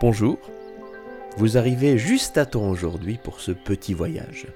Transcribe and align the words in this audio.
Bonjour, 0.00 0.38
vous 1.38 1.58
arrivez 1.58 1.98
juste 1.98 2.38
à 2.38 2.46
temps 2.46 2.68
aujourd'hui 2.68 3.18
pour 3.20 3.40
ce 3.40 3.50
petit 3.50 3.94
voyage. 3.94 4.46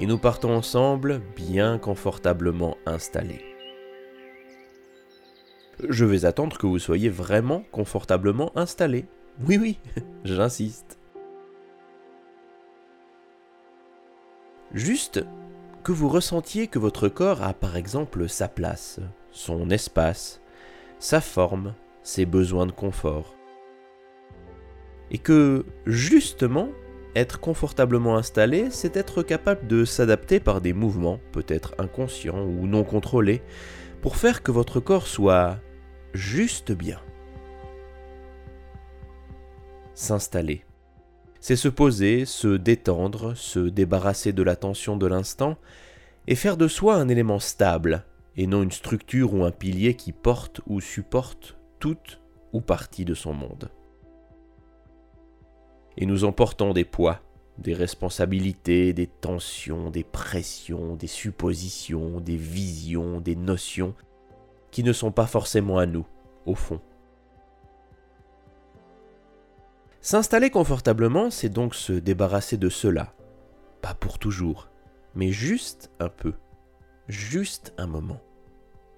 Et 0.00 0.06
nous 0.06 0.18
partons 0.18 0.52
ensemble 0.52 1.22
bien 1.36 1.78
confortablement 1.78 2.76
installés. 2.84 3.44
Je 5.88 6.04
vais 6.04 6.24
attendre 6.24 6.58
que 6.58 6.66
vous 6.66 6.80
soyez 6.80 7.08
vraiment 7.08 7.62
confortablement 7.70 8.50
installés. 8.56 9.06
Oui, 9.46 9.56
oui, 9.56 9.78
j'insiste. 10.24 10.98
Juste 14.74 15.24
que 15.84 15.92
vous 15.92 16.08
ressentiez 16.08 16.66
que 16.66 16.80
votre 16.80 17.08
corps 17.08 17.44
a 17.44 17.54
par 17.54 17.76
exemple 17.76 18.28
sa 18.28 18.48
place, 18.48 18.98
son 19.30 19.70
espace, 19.70 20.40
sa 20.98 21.20
forme, 21.20 21.74
ses 22.02 22.26
besoins 22.26 22.66
de 22.66 22.72
confort 22.72 23.36
et 25.10 25.18
que, 25.18 25.64
justement, 25.86 26.68
être 27.16 27.40
confortablement 27.40 28.16
installé, 28.16 28.70
c'est 28.70 28.96
être 28.96 29.22
capable 29.22 29.66
de 29.66 29.84
s'adapter 29.84 30.38
par 30.38 30.60
des 30.60 30.72
mouvements, 30.72 31.20
peut-être 31.32 31.74
inconscients 31.78 32.44
ou 32.44 32.66
non 32.66 32.84
contrôlés, 32.84 33.42
pour 34.00 34.16
faire 34.16 34.42
que 34.42 34.52
votre 34.52 34.80
corps 34.80 35.06
soit 35.06 35.58
juste 36.14 36.72
bien. 36.72 37.00
S'installer. 39.94 40.64
C'est 41.40 41.56
se 41.56 41.68
poser, 41.68 42.24
se 42.26 42.56
détendre, 42.56 43.36
se 43.36 43.60
débarrasser 43.60 44.32
de 44.32 44.42
la 44.42 44.56
tension 44.56 44.96
de 44.96 45.06
l'instant, 45.06 45.56
et 46.26 46.36
faire 46.36 46.56
de 46.56 46.68
soi 46.68 46.94
un 46.94 47.08
élément 47.08 47.40
stable, 47.40 48.04
et 48.36 48.46
non 48.46 48.62
une 48.62 48.70
structure 48.70 49.34
ou 49.34 49.44
un 49.44 49.50
pilier 49.50 49.94
qui 49.94 50.12
porte 50.12 50.60
ou 50.66 50.80
supporte 50.80 51.56
toute 51.80 52.20
ou 52.52 52.60
partie 52.60 53.04
de 53.04 53.14
son 53.14 53.32
monde 53.32 53.70
et 55.96 56.06
nous 56.06 56.24
emportons 56.24 56.72
des 56.72 56.84
poids, 56.84 57.20
des 57.58 57.74
responsabilités, 57.74 58.92
des 58.92 59.06
tensions, 59.06 59.90
des 59.90 60.04
pressions, 60.04 60.96
des 60.96 61.06
suppositions, 61.06 62.20
des 62.20 62.36
visions, 62.36 63.20
des 63.20 63.36
notions 63.36 63.94
qui 64.70 64.82
ne 64.82 64.92
sont 64.92 65.12
pas 65.12 65.26
forcément 65.26 65.78
à 65.78 65.86
nous, 65.86 66.06
au 66.46 66.54
fond. 66.54 66.80
S'installer 70.00 70.50
confortablement, 70.50 71.30
c'est 71.30 71.50
donc 71.50 71.74
se 71.74 71.92
débarrasser 71.92 72.56
de 72.56 72.70
cela. 72.70 73.12
Pas 73.82 73.94
pour 73.94 74.18
toujours, 74.18 74.68
mais 75.14 75.30
juste 75.30 75.90
un 75.98 76.08
peu, 76.08 76.32
juste 77.08 77.74
un 77.76 77.86
moment, 77.86 78.20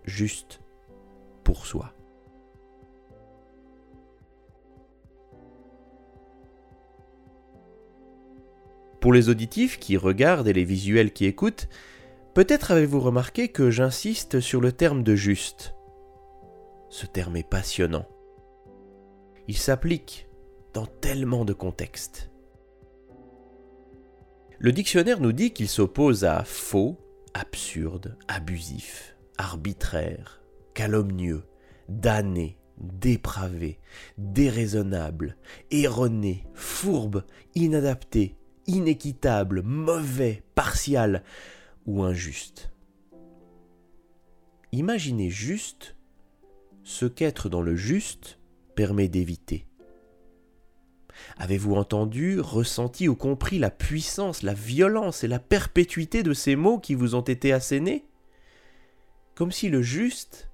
juste 0.05 0.61
pour 1.43 1.67
soi. 1.67 1.93
Pour 9.03 9.13
les 9.13 9.29
auditifs 9.29 9.81
qui 9.81 9.97
regardent 9.97 10.47
et 10.47 10.53
les 10.53 10.63
visuels 10.63 11.13
qui 11.13 11.25
écoutent, 11.25 11.69
peut-être 12.35 12.71
avez-vous 12.71 13.01
remarqué 13.01 13.49
que 13.49 13.69
j'insiste 13.69 14.39
sur 14.39 14.61
le 14.61 14.71
terme 14.71 15.03
de 15.03 15.17
juste. 15.17 15.75
Ce 16.89 17.05
terme 17.07 17.35
est 17.35 17.49
passionnant. 17.49 18.07
Il 19.49 19.57
s'applique 19.57 20.29
dans 20.73 20.87
tellement 20.87 21.45
de 21.45 21.53
contextes. 21.53 22.31
Le 24.61 24.71
dictionnaire 24.71 25.19
nous 25.19 25.33
dit 25.33 25.51
qu'il 25.51 25.69
s'oppose 25.69 26.25
à 26.25 26.45
faux, 26.45 26.97
absurde, 27.35 28.17
abusif, 28.29 29.17
arbitraire, 29.37 30.41
calomnieux, 30.75 31.43
damné, 31.89 32.57
dépravé, 32.79 33.81
déraisonnable, 34.17 35.37
erroné, 35.73 36.47
fourbe, 36.55 37.25
inadapté, 37.57 38.37
inéquitable, 38.67 39.63
mauvais, 39.63 40.43
partial 40.55 41.23
ou 41.87 42.03
injuste. 42.03 42.71
Imaginez 44.73 45.31
juste 45.31 45.97
ce 46.85 47.07
qu'être 47.07 47.49
dans 47.49 47.63
le 47.63 47.77
juste 47.77 48.39
permet 48.75 49.09
d'éviter. 49.09 49.67
Avez-vous 51.37 51.75
entendu, 51.75 52.41
ressenti 52.41 53.09
ou 53.09 53.15
compris 53.15 53.59
la 53.59 53.71
puissance, 53.71 54.43
la 54.43 54.55
violence 54.55 55.25
et 55.25 55.29
la 55.29 55.39
perpétuité 55.39 56.23
de 56.23 56.33
ces 56.33 56.57
mots 56.57 56.79
qui 56.79 56.95
vous 56.95 57.15
ont 57.15 57.23
été 57.23 57.53
assénés? 57.53 58.07
Comme 59.35 59.53
si 59.53 59.69
le 59.69 59.83
juste 59.83 60.51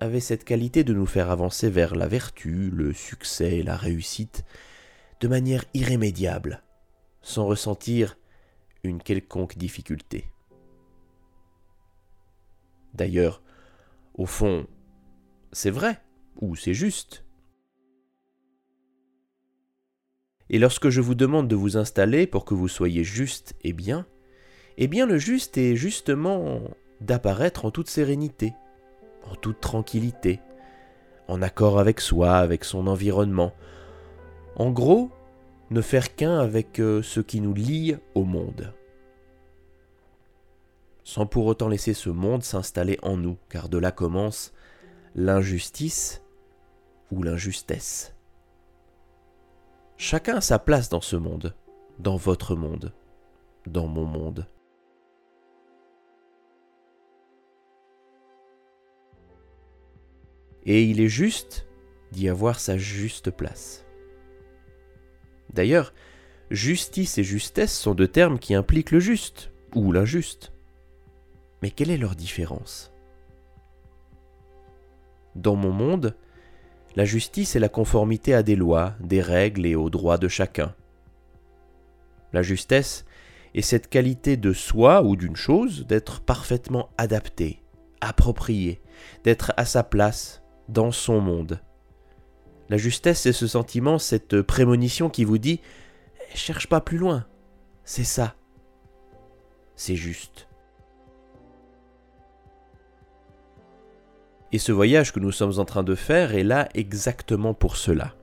avait 0.00 0.20
cette 0.20 0.44
qualité 0.44 0.84
de 0.84 0.92
nous 0.92 1.06
faire 1.06 1.30
avancer 1.30 1.70
vers 1.70 1.94
la 1.94 2.08
vertu, 2.08 2.70
le 2.70 2.92
succès, 2.92 3.62
la 3.62 3.76
réussite, 3.76 4.44
de 5.20 5.28
manière 5.28 5.64
irrémédiable, 5.74 6.62
sans 7.24 7.46
ressentir 7.46 8.16
une 8.84 9.02
quelconque 9.02 9.56
difficulté. 9.56 10.30
D'ailleurs, 12.92 13.42
au 14.14 14.26
fond, 14.26 14.66
c'est 15.50 15.70
vrai 15.70 16.00
ou 16.40 16.54
c'est 16.54 16.74
juste. 16.74 17.24
Et 20.50 20.58
lorsque 20.58 20.90
je 20.90 21.00
vous 21.00 21.14
demande 21.14 21.48
de 21.48 21.56
vous 21.56 21.78
installer 21.78 22.26
pour 22.26 22.44
que 22.44 22.54
vous 22.54 22.68
soyez 22.68 23.02
juste 23.02 23.56
et 23.62 23.72
bien, 23.72 24.06
eh 24.76 24.86
bien 24.86 25.06
le 25.06 25.16
juste 25.16 25.56
est 25.56 25.76
justement 25.76 26.60
d'apparaître 27.00 27.64
en 27.64 27.70
toute 27.70 27.88
sérénité, 27.88 28.52
en 29.24 29.34
toute 29.34 29.60
tranquillité, 29.60 30.40
en 31.26 31.40
accord 31.40 31.78
avec 31.78 32.00
soi, 32.00 32.36
avec 32.36 32.64
son 32.64 32.86
environnement. 32.86 33.54
En 34.56 34.70
gros, 34.70 35.10
ne 35.74 35.82
faire 35.82 36.14
qu'un 36.14 36.38
avec 36.38 36.78
euh, 36.78 37.02
ce 37.02 37.20
qui 37.20 37.40
nous 37.40 37.52
lie 37.52 37.96
au 38.14 38.24
monde. 38.24 38.72
Sans 41.02 41.26
pour 41.26 41.46
autant 41.46 41.68
laisser 41.68 41.94
ce 41.94 42.10
monde 42.10 42.44
s'installer 42.44 42.98
en 43.02 43.16
nous, 43.16 43.36
car 43.50 43.68
de 43.68 43.76
là 43.76 43.90
commence 43.90 44.54
l'injustice 45.16 46.22
ou 47.10 47.22
l'injustesse. 47.22 48.14
Chacun 49.96 50.36
a 50.36 50.40
sa 50.40 50.58
place 50.58 50.88
dans 50.88 51.00
ce 51.00 51.16
monde, 51.16 51.54
dans 51.98 52.16
votre 52.16 52.54
monde, 52.54 52.92
dans 53.66 53.88
mon 53.88 54.04
monde. 54.04 54.46
Et 60.66 60.84
il 60.84 61.00
est 61.00 61.08
juste 61.08 61.66
d'y 62.12 62.28
avoir 62.28 62.60
sa 62.60 62.78
juste 62.78 63.30
place. 63.30 63.83
D'ailleurs, 65.54 65.94
justice 66.50 67.16
et 67.16 67.24
justesse 67.24 67.78
sont 67.78 67.94
deux 67.94 68.08
termes 68.08 68.40
qui 68.40 68.54
impliquent 68.54 68.90
le 68.90 68.98
juste 68.98 69.52
ou 69.74 69.92
l'injuste. 69.92 70.52
Mais 71.62 71.70
quelle 71.70 71.90
est 71.90 71.96
leur 71.96 72.16
différence? 72.16 72.92
Dans 75.36 75.54
mon 75.54 75.70
monde, 75.70 76.16
la 76.96 77.04
justice 77.04 77.54
est 77.54 77.60
la 77.60 77.68
conformité 77.68 78.34
à 78.34 78.42
des 78.42 78.56
lois, 78.56 78.94
des 79.00 79.20
règles 79.20 79.64
et 79.64 79.76
aux 79.76 79.90
droits 79.90 80.18
de 80.18 80.28
chacun. 80.28 80.74
La 82.32 82.42
justesse 82.42 83.04
est 83.54 83.62
cette 83.62 83.88
qualité 83.88 84.36
de 84.36 84.52
soi 84.52 85.02
ou 85.02 85.14
d'une 85.14 85.36
chose 85.36 85.86
d'être 85.86 86.20
parfaitement 86.20 86.90
adapté, 86.98 87.62
approprié, 88.00 88.82
d'être 89.22 89.52
à 89.56 89.64
sa 89.64 89.84
place 89.84 90.42
dans 90.68 90.90
son 90.90 91.20
monde. 91.20 91.60
La 92.68 92.76
justesse, 92.76 93.20
c'est 93.20 93.32
ce 93.32 93.46
sentiment, 93.46 93.98
cette 93.98 94.40
prémonition 94.42 95.10
qui 95.10 95.24
vous 95.24 95.38
dit 95.38 95.60
cherche 96.34 96.68
pas 96.68 96.80
plus 96.80 96.98
loin. 96.98 97.26
C'est 97.84 98.04
ça. 98.04 98.34
C'est 99.76 99.96
juste. 99.96 100.48
Et 104.52 104.58
ce 104.58 104.72
voyage 104.72 105.12
que 105.12 105.20
nous 105.20 105.32
sommes 105.32 105.58
en 105.58 105.64
train 105.64 105.82
de 105.82 105.94
faire 105.94 106.34
est 106.34 106.44
là 106.44 106.68
exactement 106.74 107.54
pour 107.54 107.76
cela. 107.76 108.14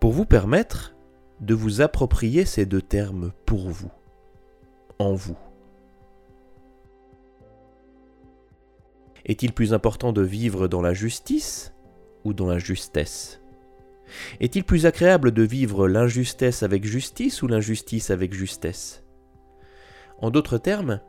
Pour 0.00 0.12
vous 0.12 0.24
permettre 0.24 0.94
de 1.40 1.54
vous 1.54 1.80
approprier 1.82 2.44
ces 2.44 2.64
deux 2.64 2.82
termes 2.82 3.32
pour 3.44 3.68
vous, 3.68 3.90
en 4.98 5.12
vous. 5.12 5.36
Est-il 9.26 9.52
plus 9.52 9.74
important 9.74 10.12
de 10.12 10.22
vivre 10.22 10.68
dans 10.68 10.82
la 10.82 10.94
justice 10.94 11.74
ou 12.24 12.34
dans 12.34 12.46
la 12.46 12.58
justesse. 12.58 13.40
Est-il 14.40 14.64
plus 14.64 14.86
agréable 14.86 15.32
de 15.32 15.42
vivre 15.42 15.88
l'injustesse 15.88 16.62
avec 16.62 16.84
justice 16.84 17.42
ou 17.42 17.46
l'injustice 17.46 18.10
avec 18.10 18.34
justesse? 18.34 19.04
En 20.18 20.30
d'autres 20.30 20.58
termes, 20.58 21.00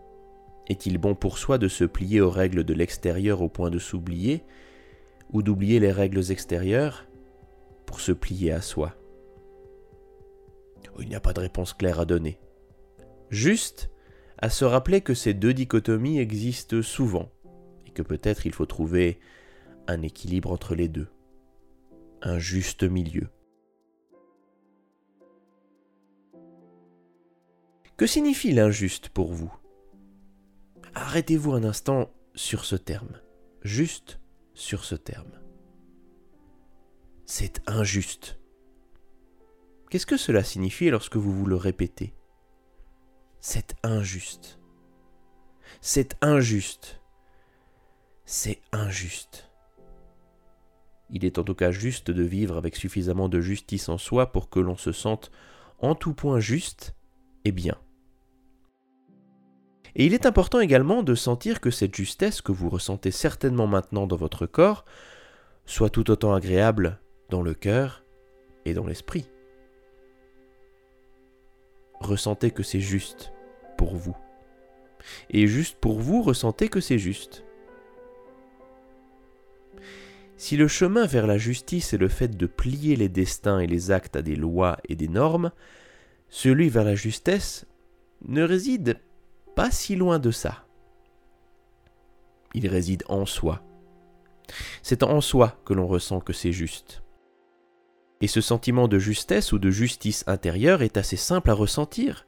est-il 0.68 0.98
bon 0.98 1.16
pour 1.16 1.38
soi 1.38 1.58
de 1.58 1.68
se 1.68 1.84
plier 1.84 2.22
aux 2.22 2.30
règles 2.30 2.64
de 2.64 2.74
l'extérieur 2.74 3.42
au 3.42 3.50
point 3.50 3.70
de 3.70 3.80
s'oublier, 3.80 4.44
ou 5.32 5.42
d'oublier 5.42 5.80
les 5.80 5.92
règles 5.92 6.32
extérieures 6.32 7.06
pour 7.86 8.00
se 8.00 8.12
plier 8.12 8.52
à 8.52 8.62
soi? 8.62 8.96
Il 11.00 11.08
n'y 11.08 11.16
a 11.16 11.20
pas 11.20 11.34
de 11.34 11.42
réponse 11.42 11.74
claire 11.74 12.00
à 12.00 12.06
donner. 12.06 12.40
Juste 13.30 13.90
à 14.38 14.50
se 14.50 14.66
rappeler 14.66 15.02
que 15.02 15.14
ces 15.14 15.34
deux 15.34 15.54
dichotomies 15.54 16.20
existent 16.20 16.82
souvent, 16.82 17.30
et 17.86 17.92
que 17.92 18.02
peut-être 18.02 18.46
il 18.46 18.54
faut 18.54 18.66
trouver 18.66 19.20
un 19.88 20.02
équilibre 20.02 20.52
entre 20.52 20.76
les 20.76 20.88
deux. 20.88 21.08
un 22.22 22.40
juste 22.40 22.84
milieu. 22.84 23.30
Que 27.98 28.08
signifie 28.08 28.52
l'injuste 28.52 29.10
pour 29.10 29.32
vous? 29.32 29.54
Arrêtez-vous 30.96 31.54
un 31.54 31.64
instant 31.64 32.10
sur 32.34 32.66
ce 32.66 32.76
terme, 32.76 33.22
juste 33.62 34.20
sur 34.54 34.84
ce 34.84 34.96
terme. 34.96 35.40
C'est 37.26 37.62
injuste. 37.70 38.40
Qu'est-ce 39.90 40.06
que 40.06 40.18
cela 40.18 40.44
signifie 40.44 40.90
lorsque 40.90 41.16
vous 41.16 41.32
vous 41.32 41.46
le 41.46 41.56
répétez? 41.56 42.16
C'est 43.40 43.76
injuste. 43.84 44.60
C'est 45.80 46.16
injuste. 46.22 47.02
C'est 48.26 48.62
injuste. 48.72 49.45
Il 51.10 51.26
est 51.26 51.38
en 51.38 51.44
tout 51.44 51.56
cas 51.56 51.72
juste 51.72 52.12
de 52.12 52.24
vivre 52.24 52.58
avec 52.58 52.76
suffisamment 52.76 53.30
de 53.30 53.40
justice 53.40 53.90
en 53.90 53.98
soi 53.98 54.32
pour 54.32 54.50
que 54.50 54.60
l'on 54.60 54.78
se 54.78 54.92
sente 54.92 55.32
en 55.80 55.96
tout 55.96 56.14
point 56.14 56.40
juste 56.40 56.96
et 57.44 57.52
bien. 57.52 57.78
Et 59.96 60.06
il 60.06 60.14
est 60.14 60.26
important 60.26 60.60
également 60.60 61.04
de 61.04 61.16
sentir 61.16 61.62
que 61.62 61.72
cette 61.72 61.96
justesse 61.96 62.42
que 62.42 62.52
vous 62.52 62.70
ressentez 62.70 63.12
certainement 63.12 63.68
maintenant 63.68 64.08
dans 64.08 64.18
votre 64.18 64.46
corps 64.46 64.84
soit 65.66 65.90
tout 65.90 66.12
autant 66.12 66.34
agréable 66.34 67.00
dans 67.30 67.42
le 67.42 67.54
cœur 67.54 68.04
et 68.66 68.74
dans 68.74 68.86
l'esprit. 68.86 69.30
Ressentez 72.02 72.52
que 72.52 72.64
c'est 72.64 72.82
juste 72.82 73.32
pour 73.78 73.96
vous. 73.96 74.18
Et 75.30 75.48
juste 75.48 75.78
pour 75.80 76.00
vous, 76.00 76.22
ressentez 76.22 76.68
que 76.68 76.82
c'est 76.82 77.00
juste. 77.00 77.45
Si 80.38 80.58
le 80.58 80.68
chemin 80.68 81.06
vers 81.06 81.28
la 81.28 81.38
justice 81.38 81.94
est 81.94 81.98
le 81.98 82.10
fait 82.10 82.36
de 82.36 82.46
plier 82.46 82.96
les 82.96 83.10
destins 83.10 83.60
et 83.60 83.68
les 83.68 83.92
actes 83.92 84.16
à 84.16 84.22
des 84.22 84.36
lois 84.36 84.78
et 84.90 84.96
des 84.96 85.08
normes, 85.08 85.52
celui 86.30 86.70
vers 86.70 86.84
la 86.84 86.96
justesse 86.96 87.66
ne 88.28 88.44
réside 88.44 89.00
pas 89.56 89.72
si 89.72 89.96
loin 89.96 90.20
de 90.20 90.32
ça. 90.32 90.66
Il 92.54 92.68
réside 92.68 93.04
en 93.08 93.26
soi. 93.26 93.62
C'est 94.84 95.04
en 95.04 95.22
soi 95.22 95.60
que 95.66 95.74
l'on 95.74 95.88
ressent 95.88 96.20
que 96.20 96.34
c'est 96.34 96.52
juste. 96.52 97.02
Et 98.22 98.28
ce 98.28 98.42
sentiment 98.42 98.88
de 98.88 99.00
justesse 99.00 99.52
ou 99.52 99.60
de 99.60 99.70
justice 99.70 100.24
intérieure 100.28 100.82
est 100.82 100.98
assez 100.98 101.18
simple 101.18 101.50
à 101.50 101.54
ressentir. 101.54 102.28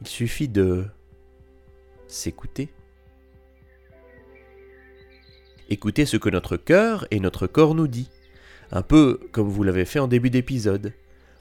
Il 0.00 0.06
suffit 0.06 0.48
de 0.48 0.86
s'écouter. 2.06 2.72
Écoutez 5.68 6.06
ce 6.06 6.16
que 6.16 6.28
notre 6.28 6.56
cœur 6.56 7.08
et 7.10 7.18
notre 7.18 7.48
corps 7.48 7.74
nous 7.74 7.88
dit, 7.88 8.08
un 8.70 8.82
peu 8.82 9.18
comme 9.32 9.48
vous 9.48 9.64
l'avez 9.64 9.84
fait 9.84 9.98
en 9.98 10.06
début 10.06 10.30
d'épisode. 10.30 10.92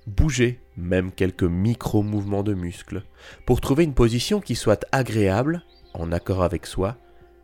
Bougez, 0.07 0.59
même 0.77 1.11
quelques 1.11 1.43
micro-mouvements 1.43 2.41
de 2.41 2.55
muscles, 2.55 3.03
pour 3.45 3.61
trouver 3.61 3.83
une 3.83 3.93
position 3.93 4.41
qui 4.41 4.55
soit 4.55 4.83
agréable, 4.91 5.63
en 5.93 6.11
accord 6.11 6.41
avec 6.41 6.65
soi, 6.65 6.97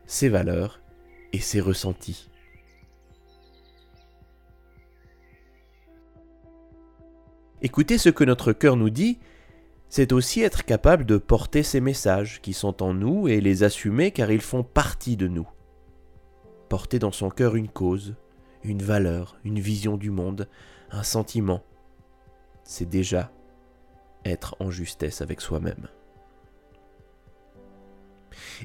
ses 0.07 0.27
valeurs 0.27 0.81
et 1.33 1.39
ses 1.39 1.61
ressentis. 1.61 2.29
Écoutez 7.61 7.99
ce 7.99 8.09
que 8.09 8.23
notre 8.23 8.53
cœur 8.53 8.75
nous 8.75 8.89
dit, 8.89 9.19
c'est 9.87 10.13
aussi 10.13 10.41
être 10.41 10.65
capable 10.65 11.05
de 11.05 11.17
porter 11.17 11.61
ces 11.61 11.79
messages 11.79 12.41
qui 12.41 12.53
sont 12.53 12.81
en 12.81 12.95
nous 12.95 13.27
et 13.27 13.39
les 13.39 13.61
assumer 13.61 14.09
car 14.09 14.31
ils 14.31 14.41
font 14.41 14.63
partie 14.63 15.15
de 15.15 15.27
nous 15.27 15.47
porter 16.71 16.99
dans 16.99 17.11
son 17.11 17.29
cœur 17.29 17.57
une 17.57 17.67
cause, 17.67 18.15
une 18.63 18.81
valeur, 18.81 19.35
une 19.43 19.59
vision 19.59 19.97
du 19.97 20.09
monde, 20.09 20.47
un 20.89 21.03
sentiment, 21.03 21.65
c'est 22.63 22.87
déjà 22.87 23.29
être 24.23 24.55
en 24.61 24.71
justesse 24.71 25.19
avec 25.19 25.41
soi-même. 25.41 25.89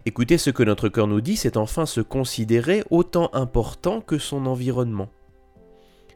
Écoutez 0.04 0.38
ce 0.38 0.50
que 0.50 0.62
notre 0.62 0.88
cœur 0.88 1.08
nous 1.08 1.20
dit, 1.20 1.36
c'est 1.36 1.56
enfin 1.56 1.84
se 1.84 2.00
considérer 2.00 2.84
autant 2.90 3.28
important 3.32 4.00
que 4.00 4.18
son 4.18 4.46
environnement. 4.46 5.08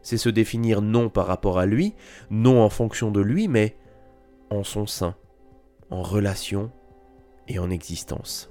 C'est 0.01 0.17
se 0.17 0.29
définir 0.29 0.83
non 0.83 1.09
par 1.09 1.27
rapport 1.27 1.59
à 1.59 1.67
lui, 1.67 1.95
non 2.31 2.63
en 2.63 2.69
fonction 2.71 3.11
de 3.11 3.21
lui, 3.21 3.49
mais 3.49 3.77
en 4.51 4.63
son 4.63 4.87
sein, 4.87 5.17
en 5.91 6.03
relation 6.03 6.71
et 7.49 7.59
en 7.59 7.69
existence. 7.69 8.50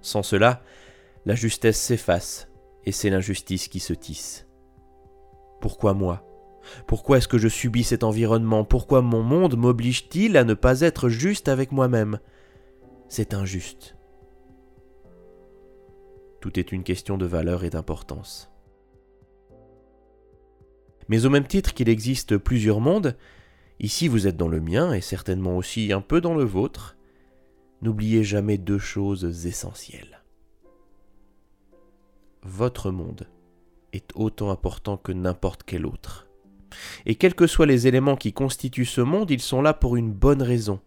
Sans 0.00 0.22
cela, 0.22 0.62
la 1.26 1.34
justesse 1.34 1.80
s'efface 1.80 2.48
et 2.84 2.92
c'est 2.92 3.10
l'injustice 3.10 3.68
qui 3.68 3.80
se 3.80 3.92
tisse. 3.92 4.46
Pourquoi 5.60 5.94
moi? 5.94 6.24
Pourquoi 6.86 7.18
est-ce 7.18 7.28
que 7.28 7.38
je 7.38 7.48
subis 7.48 7.84
cet 7.84 8.04
environnement? 8.04 8.64
Pourquoi 8.64 9.02
mon 9.02 9.22
monde 9.22 9.56
m'oblige-t-il 9.56 10.36
à 10.36 10.44
ne 10.44 10.54
pas 10.54 10.80
être 10.80 11.08
juste 11.08 11.48
avec 11.48 11.72
moi-même? 11.72 12.18
C'est 13.08 13.34
injuste. 13.34 13.96
Tout 16.40 16.58
est 16.60 16.72
une 16.72 16.84
question 16.84 17.18
de 17.18 17.26
valeur 17.26 17.64
et 17.64 17.70
d'importance. 17.70 18.52
Mais 21.08 21.24
au 21.24 21.30
même 21.30 21.46
titre 21.46 21.72
qu'il 21.74 21.88
existe 21.88 22.36
plusieurs 22.36 22.80
mondes, 22.80 23.16
ici 23.80 24.08
vous 24.08 24.26
êtes 24.26 24.36
dans 24.36 24.48
le 24.48 24.60
mien 24.60 24.92
et 24.92 25.00
certainement 25.00 25.56
aussi 25.56 25.92
un 25.92 26.02
peu 26.02 26.20
dans 26.20 26.34
le 26.34 26.44
vôtre, 26.44 26.97
n'oubliez 27.82 28.24
jamais 28.24 28.58
deux 28.58 28.78
choses 28.78 29.46
essentielles. 29.46 30.22
Votre 32.42 32.90
monde 32.90 33.28
est 33.92 34.10
autant 34.14 34.50
important 34.50 34.96
que 34.96 35.12
n'importe 35.12 35.62
quel 35.64 35.86
autre. 35.86 36.26
Et 37.06 37.14
quels 37.14 37.34
que 37.34 37.46
soient 37.46 37.66
les 37.66 37.86
éléments 37.86 38.16
qui 38.16 38.32
constituent 38.32 38.84
ce 38.84 39.00
monde, 39.00 39.30
ils 39.30 39.40
sont 39.40 39.62
là 39.62 39.72
pour 39.74 39.96
une 39.96 40.12
bonne 40.12 40.42
raison 40.42 40.80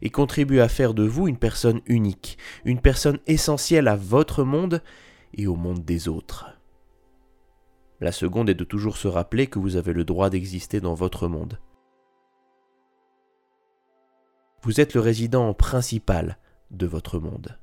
et 0.00 0.10
contribuent 0.10 0.60
à 0.60 0.68
faire 0.68 0.94
de 0.94 1.04
vous 1.04 1.28
une 1.28 1.36
personne 1.36 1.82
unique, 1.86 2.38
une 2.64 2.80
personne 2.80 3.18
essentielle 3.26 3.88
à 3.88 3.96
votre 3.96 4.42
monde 4.42 4.82
et 5.34 5.46
au 5.46 5.54
monde 5.54 5.84
des 5.84 6.08
autres. 6.08 6.46
La 8.00 8.12
seconde 8.12 8.50
est 8.50 8.54
de 8.54 8.64
toujours 8.64 8.96
se 8.96 9.08
rappeler 9.08 9.46
que 9.46 9.58
vous 9.58 9.76
avez 9.76 9.92
le 9.92 10.04
droit 10.04 10.30
d'exister 10.30 10.80
dans 10.80 10.94
votre 10.94 11.28
monde, 11.28 11.58
vous 14.66 14.80
êtes 14.80 14.94
le 14.94 15.00
résident 15.00 15.54
principal 15.54 16.38
de 16.72 16.88
votre 16.88 17.20
monde. 17.20 17.56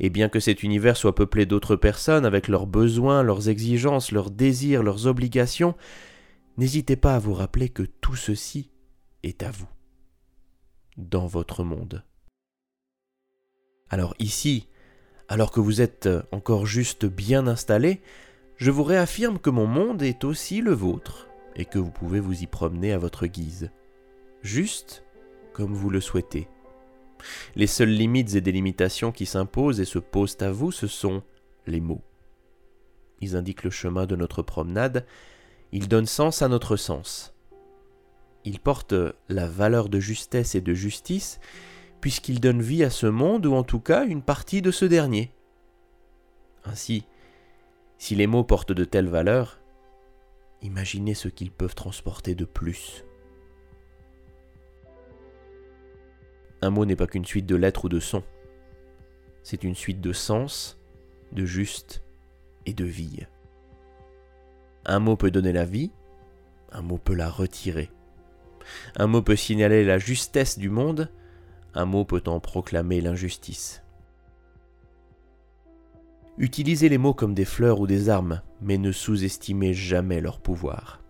Et 0.00 0.08
bien 0.08 0.30
que 0.30 0.40
cet 0.40 0.62
univers 0.62 0.96
soit 0.96 1.14
peuplé 1.14 1.44
d'autres 1.44 1.76
personnes 1.76 2.24
avec 2.24 2.48
leurs 2.48 2.66
besoins, 2.66 3.22
leurs 3.22 3.50
exigences, 3.50 4.10
leurs 4.10 4.30
désirs, 4.30 4.82
leurs 4.82 5.06
obligations, 5.06 5.74
n'hésitez 6.56 6.96
pas 6.96 7.14
à 7.14 7.18
vous 7.18 7.34
rappeler 7.34 7.68
que 7.68 7.82
tout 7.82 8.16
ceci 8.16 8.70
est 9.22 9.42
à 9.42 9.50
vous, 9.50 9.68
dans 10.96 11.26
votre 11.26 11.62
monde. 11.62 12.02
Alors 13.90 14.14
ici, 14.18 14.68
alors 15.28 15.50
que 15.50 15.60
vous 15.60 15.82
êtes 15.82 16.08
encore 16.32 16.64
juste 16.64 17.04
bien 17.04 17.46
installé, 17.46 18.00
je 18.56 18.70
vous 18.70 18.84
réaffirme 18.84 19.38
que 19.38 19.50
mon 19.50 19.66
monde 19.66 20.00
est 20.00 20.24
aussi 20.24 20.62
le 20.62 20.72
vôtre, 20.72 21.28
et 21.54 21.66
que 21.66 21.78
vous 21.78 21.90
pouvez 21.90 22.18
vous 22.18 22.42
y 22.42 22.46
promener 22.46 22.94
à 22.94 22.98
votre 22.98 23.26
guise. 23.26 23.70
Juste 24.40 25.04
comme 25.52 25.74
vous 25.74 25.90
le 25.90 26.00
souhaitez. 26.00 26.48
Les 27.54 27.66
seules 27.66 27.90
limites 27.90 28.34
et 28.34 28.40
délimitations 28.40 29.12
qui 29.12 29.26
s'imposent 29.26 29.80
et 29.80 29.84
se 29.84 29.98
posent 29.98 30.38
à 30.40 30.50
vous, 30.50 30.72
ce 30.72 30.86
sont 30.86 31.22
les 31.66 31.80
mots. 31.80 32.02
Ils 33.20 33.36
indiquent 33.36 33.64
le 33.64 33.70
chemin 33.70 34.06
de 34.06 34.16
notre 34.16 34.42
promenade, 34.42 35.06
ils 35.70 35.88
donnent 35.88 36.06
sens 36.06 36.42
à 36.42 36.48
notre 36.48 36.76
sens. 36.76 37.34
Ils 38.44 38.58
portent 38.58 38.94
la 39.28 39.46
valeur 39.46 39.88
de 39.88 40.00
justesse 40.00 40.54
et 40.54 40.60
de 40.60 40.74
justice, 40.74 41.38
puisqu'ils 42.00 42.40
donnent 42.40 42.62
vie 42.62 42.82
à 42.82 42.90
ce 42.90 43.06
monde, 43.06 43.46
ou 43.46 43.54
en 43.54 43.62
tout 43.62 43.78
cas 43.78 44.04
une 44.04 44.22
partie 44.22 44.60
de 44.60 44.72
ce 44.72 44.84
dernier. 44.84 45.32
Ainsi, 46.64 47.06
si 47.98 48.16
les 48.16 48.26
mots 48.26 48.44
portent 48.44 48.72
de 48.72 48.84
telles 48.84 49.08
valeurs, 49.08 49.60
imaginez 50.60 51.14
ce 51.14 51.28
qu'ils 51.28 51.52
peuvent 51.52 51.76
transporter 51.76 52.34
de 52.34 52.44
plus. 52.44 53.04
Un 56.64 56.70
mot 56.70 56.86
n'est 56.86 56.96
pas 56.96 57.08
qu'une 57.08 57.24
suite 57.24 57.46
de 57.46 57.56
lettres 57.56 57.86
ou 57.86 57.88
de 57.88 57.98
sons. 57.98 58.22
C'est 59.42 59.64
une 59.64 59.74
suite 59.74 60.00
de 60.00 60.12
sens, 60.12 60.78
de 61.32 61.44
juste 61.44 62.04
et 62.66 62.72
de 62.72 62.84
vie. 62.84 63.26
Un 64.86 65.00
mot 65.00 65.16
peut 65.16 65.32
donner 65.32 65.52
la 65.52 65.64
vie, 65.64 65.90
un 66.70 66.82
mot 66.82 66.98
peut 66.98 67.14
la 67.14 67.28
retirer. 67.28 67.90
Un 68.96 69.08
mot 69.08 69.22
peut 69.22 69.34
signaler 69.34 69.84
la 69.84 69.98
justesse 69.98 70.56
du 70.56 70.70
monde, 70.70 71.10
un 71.74 71.84
mot 71.84 72.04
peut 72.04 72.22
en 72.26 72.38
proclamer 72.38 73.00
l'injustice. 73.00 73.82
Utilisez 76.38 76.88
les 76.88 76.98
mots 76.98 77.12
comme 77.12 77.34
des 77.34 77.44
fleurs 77.44 77.80
ou 77.80 77.88
des 77.88 78.08
armes, 78.08 78.40
mais 78.60 78.78
ne 78.78 78.92
sous-estimez 78.92 79.74
jamais 79.74 80.20
leur 80.20 80.38
pouvoir. 80.38 81.00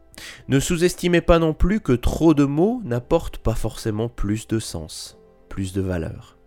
Ne 0.48 0.60
sous-estimez 0.60 1.20
pas 1.20 1.38
non 1.38 1.52
plus 1.52 1.80
que 1.80 1.92
trop 1.92 2.32
de 2.32 2.44
mots 2.44 2.80
n'apportent 2.84 3.38
pas 3.38 3.54
forcément 3.54 4.08
plus 4.08 4.48
de 4.48 4.58
sens 4.58 5.18
plus 5.52 5.74
de 5.74 5.82
valeur. 5.82 6.38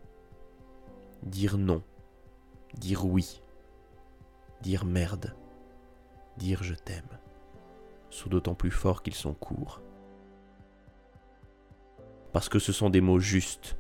Dire 1.22 1.60
non, 1.60 1.84
dire 2.74 3.06
oui, 3.06 3.44
dire 4.64 4.84
merde, 4.84 5.36
dire 6.38 6.64
je 6.64 6.74
t'aime 6.74 7.20
sont 8.10 8.30
d'autant 8.32 8.56
plus 8.56 8.72
forts 8.72 9.04
qu'ils 9.04 9.14
sont 9.14 9.36
courts. 9.36 9.80
Parce 12.34 12.50
que 12.50 12.58
ce 12.58 12.72
sont 12.72 12.90
des 12.90 13.00
mots 13.00 13.20
justes 13.20 13.78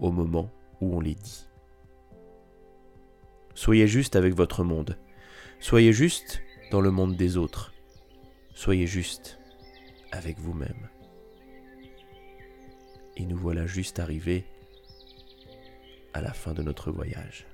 au 0.00 0.10
moment 0.10 0.50
où 0.80 0.96
on 0.96 1.00
les 1.00 1.14
dit. 1.14 1.46
Soyez 3.54 3.86
juste 3.86 4.16
avec 4.16 4.34
votre 4.34 4.64
monde. 4.64 4.98
Soyez 5.60 5.92
juste 5.92 6.42
dans 6.72 6.80
le 6.80 6.90
monde 6.90 7.14
des 7.14 7.36
autres. 7.36 7.72
Soyez 8.56 8.88
juste 8.88 9.38
avec 10.10 10.40
vous-même. 10.40 10.88
Et 13.16 13.24
nous 13.24 13.36
voilà 13.36 13.66
juste 13.66 14.00
arrivés 14.00 14.44
à 16.14 16.20
la 16.20 16.32
fin 16.32 16.54
de 16.54 16.62
notre 16.62 16.90
voyage. 16.90 17.44